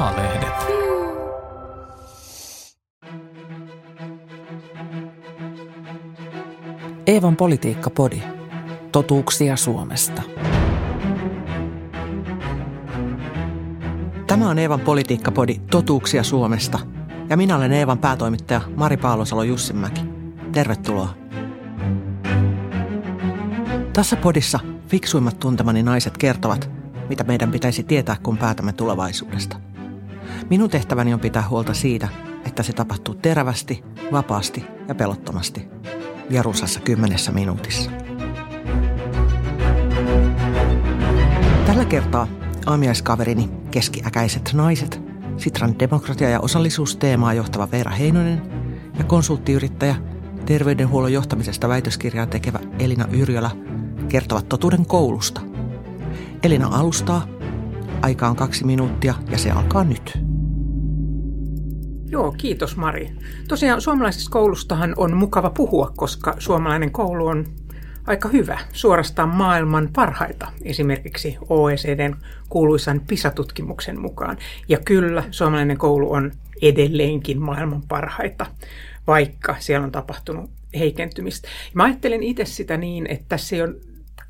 [0.00, 0.52] A-lehdet.
[7.06, 8.22] Eevan politiikka-podi.
[8.92, 10.22] Totuuksia Suomesta.
[14.26, 16.78] Tämä on Eevan politiikkapodi Totuuksia Suomesta
[17.30, 20.00] ja minä olen Eevan päätoimittaja Mari Paalosalo Jussinmäki.
[20.52, 21.14] Tervetuloa.
[23.92, 26.70] Tässä podissa fiksuimmat tuntemani naiset kertovat,
[27.08, 29.69] mitä meidän pitäisi tietää, kun päätämme tulevaisuudesta.
[30.50, 32.08] Minun tehtäväni on pitää huolta siitä,
[32.44, 35.68] että se tapahtuu terävästi, vapaasti ja pelottomasti.
[36.30, 37.90] Ja rusassa kymmenessä minuutissa.
[41.66, 42.26] Tällä kertaa
[42.66, 45.00] aamiaiskaverini keskiäkäiset naiset,
[45.36, 48.42] Sitran demokratia- ja osallisuusteemaa johtava Veera Heinonen
[48.98, 49.96] ja konsulttiyrittäjä,
[50.46, 53.50] terveydenhuollon johtamisesta väitöskirjaa tekevä Elina Yrjölä
[54.08, 55.40] kertovat totuuden koulusta.
[56.42, 57.26] Elina alustaa.
[58.02, 60.29] Aika on kaksi minuuttia ja se alkaa nyt.
[62.10, 63.10] Joo, kiitos Mari.
[63.48, 67.46] Tosiaan suomalaisesta koulustahan on mukava puhua, koska suomalainen koulu on
[68.06, 72.16] aika hyvä, suorastaan maailman parhaita, esimerkiksi OECDn
[72.48, 74.38] kuuluisan PISA-tutkimuksen mukaan.
[74.68, 78.46] Ja kyllä, suomalainen koulu on edelleenkin maailman parhaita,
[79.06, 81.48] vaikka siellä on tapahtunut heikentymistä.
[81.74, 83.74] Mä ajattelen itse sitä niin, että se on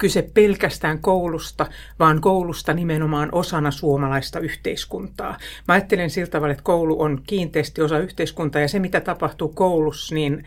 [0.01, 1.67] kyse pelkästään koulusta,
[1.99, 5.39] vaan koulusta nimenomaan osana suomalaista yhteiskuntaa.
[5.69, 10.15] Mä ajattelen sillä tavalla, että koulu on kiinteästi osa yhteiskuntaa ja se, mitä tapahtuu koulussa,
[10.15, 10.45] niin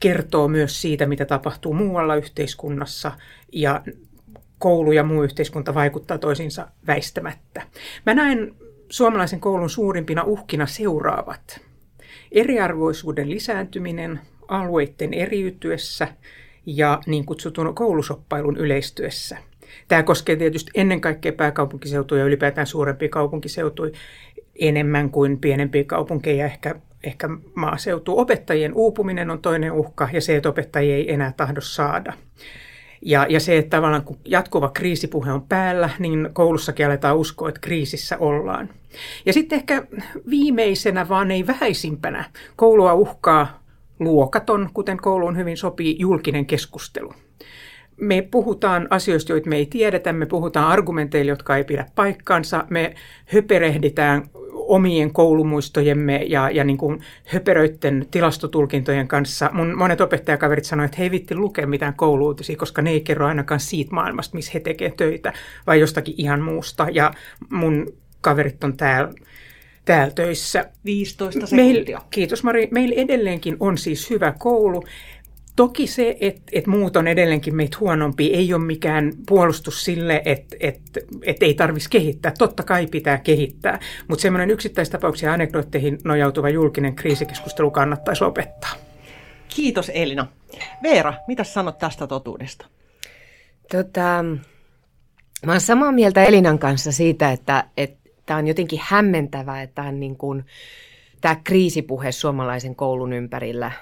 [0.00, 3.12] kertoo myös siitä, mitä tapahtuu muualla yhteiskunnassa
[3.52, 3.82] ja
[4.58, 7.62] koulu ja muu yhteiskunta vaikuttaa toisiinsa väistämättä.
[8.06, 8.54] Mä näen
[8.88, 11.60] suomalaisen koulun suurimpina uhkina seuraavat.
[12.32, 16.08] Eriarvoisuuden lisääntyminen alueiden eriytyessä
[16.66, 19.38] ja niin kutsutun koulusoppailun yleistyessä.
[19.88, 23.92] Tämä koskee tietysti ennen kaikkea pääkaupunkiseutuja ja ylipäätään suurempia kaupunkiseutuja
[24.56, 26.74] enemmän kuin pienempiä kaupunkeja, ehkä
[27.04, 28.18] ehkä maaseutu.
[28.18, 32.12] Opettajien uupuminen on toinen uhka ja se, että opettajia ei enää tahdo saada.
[33.04, 37.60] Ja, ja se, että tavallaan kun jatkuva kriisipuhe on päällä, niin koulussakin aletaan uskoa, että
[37.60, 38.68] kriisissä ollaan.
[39.26, 39.86] Ja sitten ehkä
[40.30, 42.24] viimeisenä, vaan ei vähäisimpänä,
[42.56, 43.61] koulua uhkaa
[44.00, 47.12] luokaton, kuten kouluun hyvin sopii, julkinen keskustelu.
[48.00, 52.94] Me puhutaan asioista, joita me ei tiedetä, me puhutaan argumenteilla, jotka ei pidä paikkaansa, me
[53.26, 59.50] höperehditään omien koulumuistojemme ja, ja niin kuin höperöiden tilastotulkintojen kanssa.
[59.52, 63.26] Mun monet opettajakaverit sanoivat, että he ei vitti lukea mitään kouluutisia, koska ne ei kerro
[63.26, 65.32] ainakaan siitä maailmasta, missä he tekevät töitä,
[65.66, 66.86] vai jostakin ihan muusta.
[66.92, 67.12] Ja
[67.50, 67.86] mun
[68.20, 69.12] kaverit on täällä
[69.84, 70.70] täällä töissä.
[70.84, 71.96] 15 sekuntia.
[71.96, 72.68] Meil, kiitos Mari.
[72.70, 74.84] Meillä edelleenkin on siis hyvä koulu.
[75.56, 80.56] Toki se, että et muut on edelleenkin meitä huonompi, ei ole mikään puolustus sille, että
[80.60, 80.80] et,
[81.22, 82.32] et ei tarvitsisi kehittää.
[82.38, 88.70] Totta kai pitää kehittää, mutta semmoinen yksittäistapauksia anekdootteihin nojautuva julkinen kriisikeskustelu kannattaisi lopettaa.
[89.48, 90.26] Kiitos Elina.
[90.82, 92.66] Veera, mitä sanot tästä totuudesta?
[93.70, 94.24] Tota,
[95.46, 97.64] mä olen samaa mieltä Elinan kanssa siitä, että
[98.32, 100.44] tämä on jotenkin hämmentävää, että tämä, niin kuin,
[101.20, 103.72] tämä kriisipuhe suomalaisen koulun ympärillä,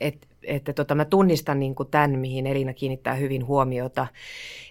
[0.00, 4.06] että että tota, mä tunnistan niin kuin tämän, mihin Elina kiinnittää hyvin huomiota,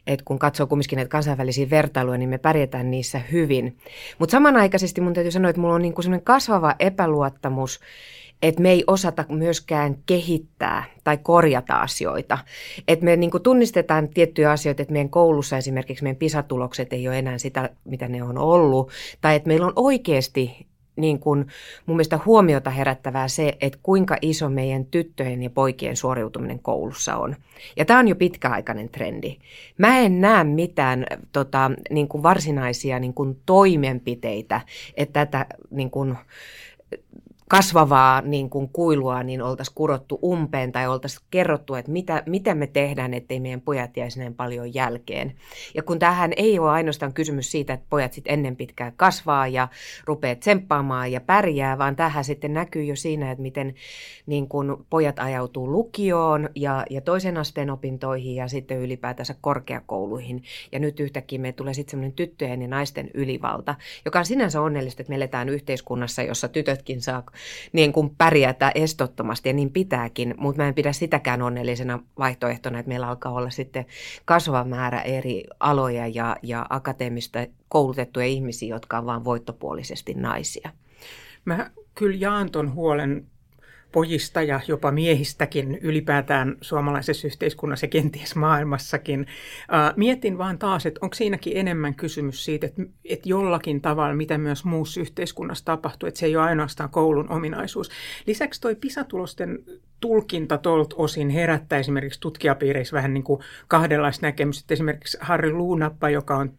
[0.08, 3.78] että kun katsoo kumminkin näitä kansainvälisiä vertailuja, niin me pärjätään niissä hyvin.
[4.19, 7.80] Mutta samanaikaisesti mun täytyy sanoa, että mulla on niin kuin kasvava epäluottamus,
[8.48, 12.38] että me ei osata myöskään kehittää tai korjata asioita.
[12.88, 17.38] Että me niin tunnistetaan tiettyjä asioita, että meidän koulussa esimerkiksi meidän pisatulokset ei ole enää
[17.38, 18.92] sitä, mitä ne on ollut.
[19.22, 21.46] Tai että meillä on oikeasti niin kuin
[21.86, 27.36] mun mielestä huomiota herättävää se, että kuinka iso meidän tyttöjen ja poikien suoriutuminen koulussa on.
[27.78, 29.38] Ja tämä on jo pitkäaikainen trendi.
[29.78, 34.62] Mä en näe mitään tota, niin kuin varsinaisia niin kuin toimenpiteitä,
[34.98, 36.18] että tätä niin kuin,
[37.50, 42.68] kasvavaa niin kuin kuilua niin oltaisiin kurottu umpeen tai oltaisiin kerrottu, että mitä, mitä me
[42.68, 45.36] tehdään, ettei meidän pojat jäisi näin paljon jälkeen.
[45.76, 49.68] Ja kun tähän ei ole ainoastaan kysymys siitä, että pojat sitten ennen pitkään kasvaa ja
[50.06, 53.74] rupeaa tsemppaamaan ja pärjää, vaan tähän sitten näkyy jo siinä, että miten
[54.26, 60.44] niin kuin pojat ajautuu lukioon ja, ja toisen asteen opintoihin ja sitten ylipäätänsä korkeakouluihin.
[60.72, 63.76] Ja nyt yhtäkkiä me tulee sitten semmoinen tyttöjen ja naisten ylivalta,
[64.06, 67.24] joka on sinänsä onnellista, että me eletään yhteiskunnassa, jossa tytötkin saa
[67.73, 72.90] niin kuin pärjätä estottomasti ja niin pitääkin, mutta mä en pidä sitäkään onnellisena vaihtoehtona, että
[72.90, 73.85] meillä alkaa olla sitten
[74.26, 77.40] kasvava määrä eri aloja ja, ja akateemista
[77.70, 80.70] koulutettuja ihmisiä, jotka on vain voittopuolisesti naisia.
[81.46, 83.28] Mä kyllä jaan ton huolen
[83.96, 89.28] pojista ja jopa miehistäkin ylipäätään suomalaisessa yhteiskunnassa ja kenties maailmassakin.
[89.96, 94.66] Mietin vaan taas, että onko siinäkin enemmän kysymys siitä, että, että jollakin tavalla, mitä myös
[94.66, 97.90] muussa yhteiskunnassa tapahtuu, että se ei ole ainoastaan koulun ominaisuus.
[98.28, 99.64] Lisäksi toi PISA-tulosten
[100.00, 104.74] tulkinta tuolta osin herättää esimerkiksi tutkijapiireissä vähän niin kuin kahdenlaista näkemystä.
[104.74, 106.53] Esimerkiksi Harri Luunappa, joka on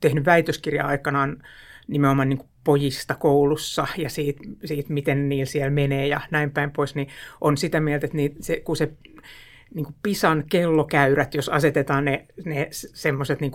[0.00, 1.42] tehnyt väitöskirja aikanaan
[1.88, 6.70] nimenomaan niin kuin pojista koulussa ja siitä, siitä, miten niillä siellä menee ja näin päin
[6.70, 7.08] pois, niin
[7.40, 8.92] on sitä mieltä, että niin se, kun se
[9.74, 13.52] niin kuin pisan kellokäyrät, jos asetetaan ne, ne semmoiset niin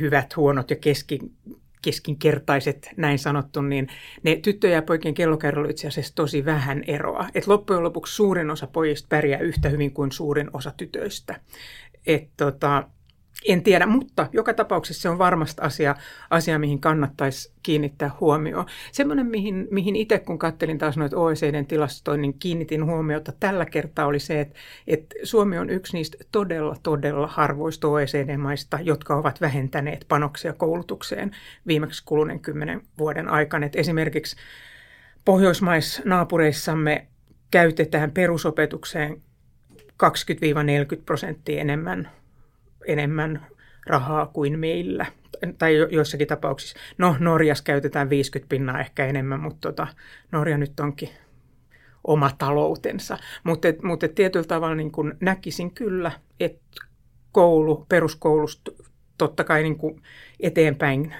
[0.00, 1.18] hyvät, huonot ja keski,
[1.82, 3.88] keskinkertaiset, näin sanottu, niin
[4.22, 7.28] ne tyttöjen ja poikien kellokäyrällä on itse asiassa tosi vähän eroa.
[7.34, 11.40] Et loppujen lopuksi suurin osa pojista pärjää yhtä hyvin kuin suurin osa tytöistä.
[12.06, 12.88] Et tota,
[13.46, 15.94] en tiedä, mutta joka tapauksessa se on varmasti asia,
[16.30, 18.66] asia mihin kannattaisi kiinnittää huomioon.
[18.92, 24.06] Semmoinen, mihin, mihin itse kun kattelin taas noita OECDn tilastoja, niin kiinnitin huomiota tällä kertaa
[24.06, 30.04] oli se, että, että Suomi on yksi niistä todella, todella harvoista OECD-maista, jotka ovat vähentäneet
[30.08, 31.30] panoksia koulutukseen
[31.66, 33.66] viimeksi kuluneen kymmenen vuoden aikana.
[33.66, 34.36] Että esimerkiksi
[35.24, 37.06] Pohjoismaisnaapureissamme
[37.50, 39.22] käytetään perusopetukseen
[39.82, 39.96] 20-40
[41.06, 42.10] prosenttia enemmän
[42.88, 43.46] enemmän
[43.88, 45.06] rahaa kuin meillä.
[45.58, 46.76] Tai joissakin tapauksissa.
[46.98, 49.86] No, Norjassa käytetään 50 pinnaa ehkä enemmän, mutta tota,
[50.32, 51.08] Norja nyt onkin
[52.04, 53.18] oma taloutensa.
[53.44, 56.84] Mutta mutta tietyllä tavalla niin kun näkisin kyllä, että
[57.32, 58.72] koulu, peruskoulusta
[59.18, 60.02] totta kai niin kuin
[60.40, 61.14] eteenpäin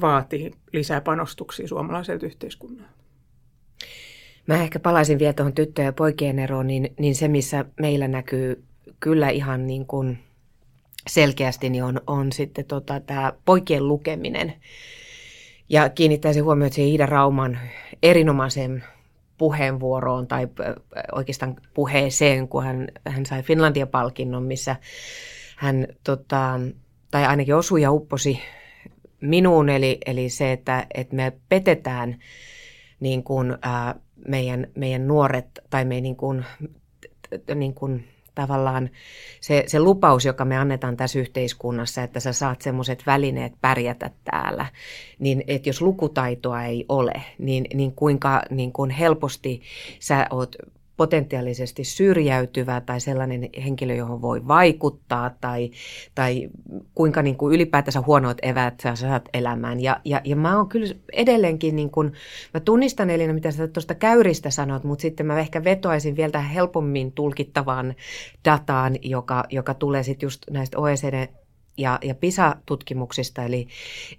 [0.00, 2.90] vaatii lisää panostuksia suomalaiselta yhteiskunnalta.
[4.46, 8.64] Mä ehkä palaisin vielä tuohon tyttöjen ja poikien eroon, niin, niin se missä meillä näkyy
[9.00, 10.18] kyllä ihan niin kuin–
[11.08, 14.54] selkeästi niin on, on sitten tota, tämä poikien lukeminen.
[15.68, 17.58] Ja kiinnittäisin huomioon siihen Iida Rauman
[18.02, 18.84] erinomaisen
[19.38, 20.48] puheenvuoroon tai
[21.12, 24.76] oikeastaan puheeseen, kun hän, hän sai Finlandia-palkinnon, missä
[25.56, 26.60] hän, tota,
[27.10, 28.40] tai ainakin osui ja upposi
[29.20, 32.18] minuun, eli, eli se, että, että me petetään
[33.00, 33.94] niin kuin, ää,
[34.28, 36.44] meidän, meidän nuoret tai me niin kuin,
[37.54, 38.90] niin kuin, tavallaan
[39.40, 44.66] se, se lupaus, joka me annetaan tässä yhteiskunnassa, että sä saat semmoiset välineet pärjätä täällä,
[45.18, 49.62] niin että jos lukutaitoa ei ole, niin, niin kuinka niin kuin helposti
[50.00, 50.56] sä oot
[50.96, 55.70] potentiaalisesti syrjäytyvä tai sellainen henkilö, johon voi vaikuttaa tai,
[56.14, 56.48] tai
[56.94, 59.80] kuinka niin kuin ylipäätänsä huonot evät sä saat elämään.
[59.80, 62.12] Ja, ja, ja mä oon kyllä edelleenkin, niin kuin,
[62.54, 66.50] mä tunnistan Elina, mitä sä tuosta käyristä sanot, mutta sitten mä ehkä vetoaisin vielä tähän
[66.50, 67.94] helpommin tulkittavaan
[68.44, 71.28] dataan, joka, joka tulee sitten just näistä OECD
[71.76, 73.68] ja, ja PISA-tutkimuksista, eli,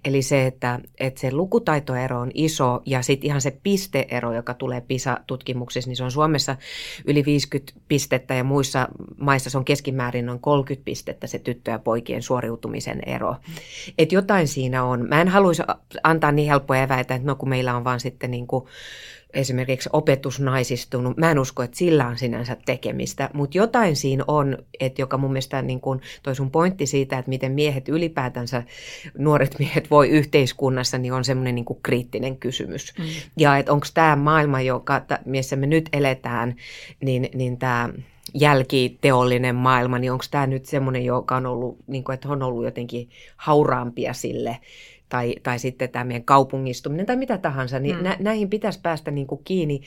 [0.04, 4.80] eli se, että, että se lukutaitoero on iso ja sitten ihan se pisteero, joka tulee
[4.80, 6.56] PISA-tutkimuksissa, niin se on Suomessa
[7.04, 11.78] yli 50 pistettä ja muissa maissa se on keskimäärin noin 30 pistettä se tyttö- ja
[11.78, 13.36] poikien suoriutumisen ero.
[13.98, 15.08] Että jotain siinä on.
[15.08, 15.62] Mä en haluaisi
[16.02, 18.64] antaa niin helppoa eväitä, että no kun meillä on vaan sitten niin kuin
[19.34, 21.16] esimerkiksi opetusnaisistunut.
[21.16, 25.32] Mä en usko, että sillä on sinänsä tekemistä, mutta jotain siinä on, että joka mun
[25.32, 28.62] mielestä niin kuin toi sun pointti siitä, että miten miehet ylipäätänsä,
[29.18, 32.94] nuoret miehet voi yhteiskunnassa, niin on semmoinen niin kuin kriittinen kysymys.
[32.98, 33.04] Mm.
[33.38, 36.54] Ja että onko tämä maailma, joka, missä me nyt eletään,
[37.00, 37.88] niin, niin tämä
[38.40, 42.64] jälkiteollinen maailma, niin onko tämä nyt semmoinen, joka on ollut, niin kuin, että on ollut
[42.64, 44.58] jotenkin hauraampia sille,
[45.08, 48.02] tai, tai sitten tämä meidän kaupungistuminen tai mitä tahansa, niin mm.
[48.02, 49.80] nä, näihin pitäisi päästä niin kuin kiinni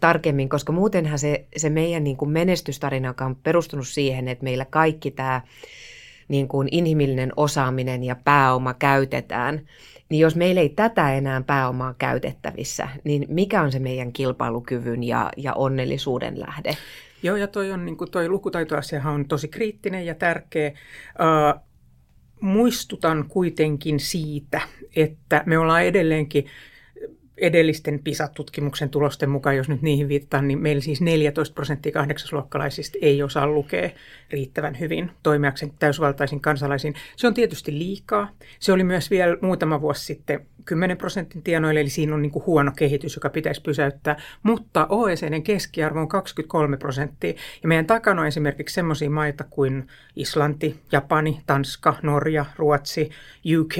[0.00, 4.64] tarkemmin, koska muutenhan se, se meidän niin kuin menestystarina, joka on perustunut siihen, että meillä
[4.64, 5.40] kaikki tämä
[6.28, 9.60] niin kuin inhimillinen osaaminen ja pääoma käytetään,
[10.08, 15.30] niin jos meillä ei tätä enää pääomaa käytettävissä, niin mikä on se meidän kilpailukyvyn ja,
[15.36, 16.76] ja onnellisuuden lähde?
[17.22, 20.70] Joo, ja toi, on, niin kuin toi lukutaitoasiahan on tosi kriittinen ja tärkeä.
[20.70, 21.62] Uh,
[22.40, 24.60] muistutan kuitenkin siitä,
[24.96, 26.46] että me ollaan edelleenkin
[27.40, 33.22] edellisten PISA-tutkimuksen tulosten mukaan, jos nyt niihin viittaan, niin meillä siis 14 prosenttia kahdeksasluokkalaisista ei
[33.22, 33.90] osaa lukea
[34.30, 36.94] riittävän hyvin toimijakseen täysvaltaisin kansalaisiin.
[37.16, 38.30] Se on tietysti liikaa.
[38.58, 42.46] Se oli myös vielä muutama vuosi sitten 10 prosentin tienoille, eli siinä on niin kuin
[42.46, 44.16] huono kehitys, joka pitäisi pysäyttää.
[44.42, 47.32] Mutta OECDn keskiarvo on 23 prosenttia.
[47.62, 53.10] Ja meidän takana on esimerkiksi sellaisia maita kuin Islanti, Japani, Tanska, Norja, Ruotsi,
[53.58, 53.74] UK,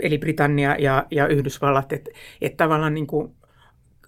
[0.00, 1.92] eli Britannia ja, ja Yhdysvallat.
[1.92, 3.34] Että et tavallaan niin kuin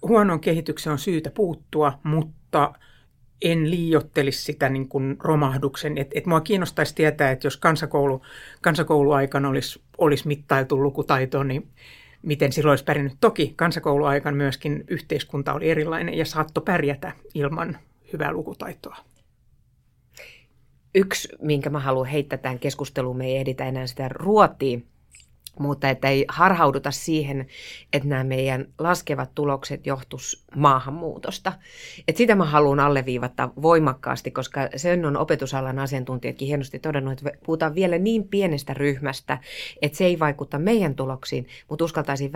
[0.07, 2.73] huonoon kehitykseen on syytä puuttua, mutta
[3.41, 5.97] en liiottelisi sitä niin kuin romahduksen.
[5.97, 8.21] Et, et mua kiinnostaisi tietää, että jos kansakoulu,
[8.61, 11.67] kansakouluaikana olisi, olisi mittailtu lukutaito, niin
[12.21, 13.17] miten silloin olisi pärjännyt.
[13.21, 17.77] Toki kansakouluaikan myöskin yhteiskunta oli erilainen ja saattoi pärjätä ilman
[18.13, 18.97] hyvää lukutaitoa.
[20.95, 24.79] Yksi, minkä mä haluan heittää tähän keskusteluun, me ei ehditä enää sitä ruotia,
[25.59, 27.47] mutta että ei harhauduta siihen,
[27.93, 31.53] että nämä meidän laskevat tulokset johtus maahanmuutosta.
[32.07, 37.75] Et sitä mä haluan alleviivata voimakkaasti, koska sen on opetusalan asiantuntijatkin hienosti todennut, että puhutaan
[37.75, 39.37] vielä niin pienestä ryhmästä,
[39.81, 42.31] että se ei vaikuta meidän tuloksiin, mutta uskaltaisin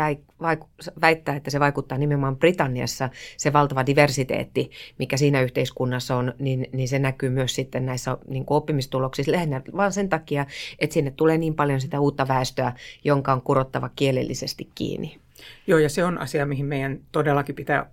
[1.01, 6.88] väittää, että se vaikuttaa nimenomaan Britanniassa, se valtava diversiteetti, mikä siinä yhteiskunnassa on, niin, niin
[6.88, 10.46] se näkyy myös sitten näissä niin oppimistuloksissa lähinnä vaan sen takia,
[10.80, 12.74] että sinne tulee niin paljon sitä uutta väestöä,
[13.13, 15.20] jonka on kurottava kielellisesti kiinni.
[15.67, 17.91] Joo, ja se on asia, mihin meidän todellakin pitää,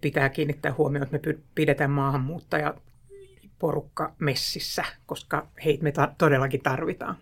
[0.00, 2.74] pitää kiinnittää huomioon, että me pidetään maahanmuuttaja
[3.58, 7.16] porukka messissä, koska heitä me ta- todellakin tarvitaan.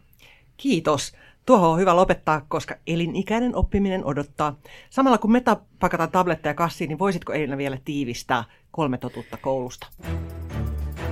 [0.57, 1.13] Kiitos.
[1.47, 4.59] Tuohon on hyvä lopettaa, koska elinikäinen oppiminen odottaa.
[4.91, 5.43] Samalla kun me
[5.81, 9.87] pakataan tabletteja kassiin, niin voisitko Elina vielä tiivistää kolme totuutta koulusta?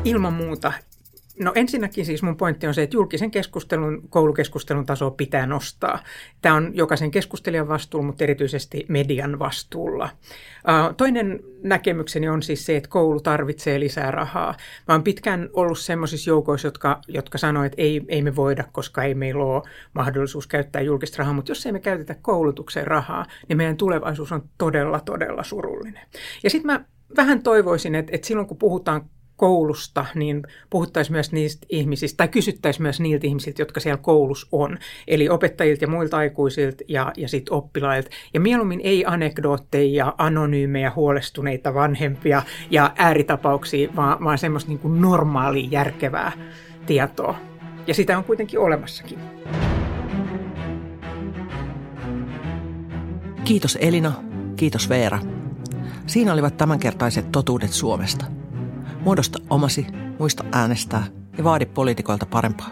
[0.05, 0.73] Ilman muuta
[1.41, 6.03] No ensinnäkin siis mun pointti on se, että julkisen keskustelun, koulukeskustelun tasoa pitää nostaa.
[6.43, 10.09] Tämä on jokaisen keskustelijan vastuulla, mutta erityisesti median vastuulla.
[10.97, 14.55] Toinen näkemykseni on siis se, että koulu tarvitsee lisää rahaa.
[14.89, 19.03] Mä oon pitkään ollut semmoisissa joukoissa, jotka, jotka sanoivat, että ei, ei me voida, koska
[19.03, 19.63] ei meillä ole
[19.93, 24.49] mahdollisuus käyttää julkista rahaa, mutta jos ei me käytetä koulutukseen rahaa, niin meidän tulevaisuus on
[24.59, 26.07] todella, todella surullinen.
[26.43, 26.85] Ja sitten mä
[27.17, 32.83] vähän toivoisin, että, että silloin kun puhutaan koulusta, niin puhuttaisiin myös niistä ihmisistä, tai kysyttäisiin
[32.83, 34.79] myös niiltä ihmisiltä, jotka siellä koulussa on,
[35.09, 38.11] eli opettajilta ja muilta aikuisilta ja, ja sitten oppilailta.
[38.35, 46.33] Ja mieluummin ei anekdootteja, anonyymejä, huolestuneita vanhempia ja ääritapauksia, vaan, vaan semmoista niin normaalia, järkevää
[46.87, 47.39] tietoa.
[47.87, 49.19] Ja sitä on kuitenkin olemassakin.
[53.45, 54.13] Kiitos Elina,
[54.57, 55.19] kiitos Veera.
[56.07, 58.27] Siinä olivat tämänkertaiset totuudet Suomesta–
[59.07, 59.87] Muodosta omasi,
[60.19, 61.07] muista äänestää
[61.39, 62.71] ja vaadi poliitikoilta parempaa.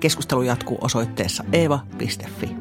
[0.00, 2.56] Keskustelu jatkuu osoitteessa eeva.fi.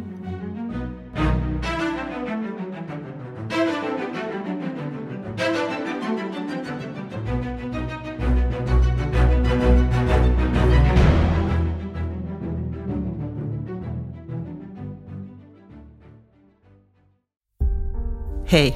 [18.52, 18.76] Hei,